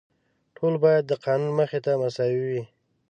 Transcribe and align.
ټول 0.55 0.73
باید 0.83 1.03
د 1.07 1.11
قانون 1.25 1.51
مخې 1.59 1.79
ته 1.85 1.91
مساوي 2.01 2.41
وي. 2.49 2.63